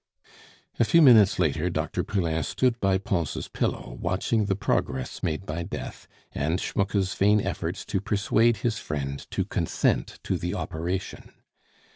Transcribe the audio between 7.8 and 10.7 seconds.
to persuade his friend to consent to the